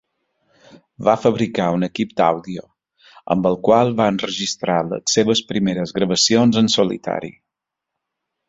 Va 1.07 1.13
fabricar 1.25 1.67
un 1.75 1.87
equip 1.87 2.15
d'àudio, 2.21 2.63
amb 3.35 3.47
el 3.51 3.59
qual 3.69 3.93
va 4.01 4.09
enregistrar 4.15 4.79
les 4.89 5.15
seves 5.19 5.45
primeres 5.53 5.95
gravacions 5.99 6.63
en 6.63 6.73
solitari. 6.79 7.35